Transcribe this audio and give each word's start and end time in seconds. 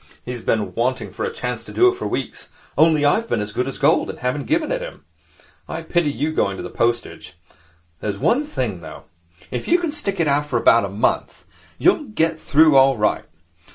He's 0.25 0.41
been 0.41 0.73
waiting 0.73 1.11
for 1.11 1.25
a 1.25 1.31
chance 1.31 1.63
to 1.63 1.71
do 1.71 1.87
it 1.87 1.93
for 1.93 2.07
weeks, 2.07 2.49
only 2.75 3.05
I've 3.05 3.29
been 3.29 3.39
as 3.39 3.51
good 3.51 3.67
as 3.67 3.77
gold 3.77 4.09
and 4.09 4.17
haven't 4.17 4.45
given 4.45 4.71
it 4.71 4.81
him. 4.81 5.05
I 5.69 5.83
pity 5.83 6.09
you 6.11 6.31
going 6.31 6.57
into 6.57 6.63
the 6.63 6.75
postage. 6.75 7.35
There's 7.99 8.17
one 8.17 8.43
thing, 8.45 8.81
though. 8.81 9.03
If 9.51 9.67
you 9.67 9.77
can 9.77 9.91
stick 9.91 10.19
it 10.19 10.41
for 10.45 10.57
about 10.57 10.85
a 10.85 10.89
month, 10.89 11.45
you'll 11.77 12.05
get 12.05 12.39
through 12.39 12.77
all 12.77 12.97
right. 12.97 13.25